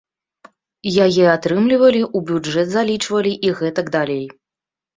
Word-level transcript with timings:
Яе 1.05 1.25
атрымлівалі, 1.33 2.01
у 2.19 2.23
бюджэт 2.31 2.73
залічвалі 2.75 3.37
і 3.51 3.55
гэтак 3.63 3.95
далей. 4.01 4.25